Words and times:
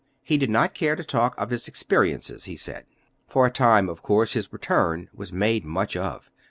He 0.23 0.39
did 0.39 0.49
not 0.49 0.73
care 0.73 0.95
to 0.95 1.03
talk 1.03 1.37
of 1.39 1.51
his 1.51 1.67
experiences, 1.67 2.45
he 2.45 2.55
said. 2.55 2.87
For 3.27 3.45
a 3.45 3.51
time, 3.51 3.87
of 3.87 4.01
course, 4.01 4.33
his 4.33 4.51
return 4.51 5.09
was 5.13 5.31
made 5.31 5.63
much 5.63 5.95
of. 5.95 6.31